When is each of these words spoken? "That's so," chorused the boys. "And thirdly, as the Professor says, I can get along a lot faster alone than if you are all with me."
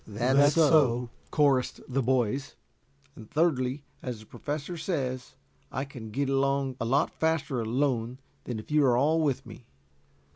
"That's 0.07 0.55
so," 0.55 1.11
chorused 1.29 1.81
the 1.87 2.01
boys. 2.01 2.55
"And 3.15 3.29
thirdly, 3.29 3.83
as 4.01 4.19
the 4.19 4.25
Professor 4.25 4.75
says, 4.75 5.35
I 5.71 5.85
can 5.85 6.09
get 6.09 6.27
along 6.27 6.75
a 6.81 6.85
lot 6.85 7.11
faster 7.11 7.61
alone 7.61 8.17
than 8.45 8.57
if 8.57 8.71
you 8.71 8.83
are 8.83 8.97
all 8.97 9.21
with 9.21 9.45
me." 9.45 9.67